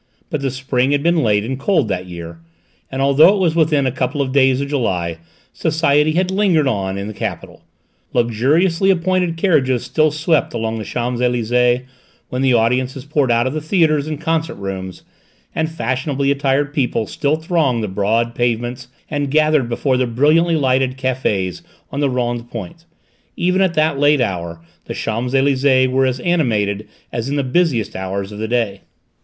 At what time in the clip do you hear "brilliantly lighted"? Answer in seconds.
20.07-20.97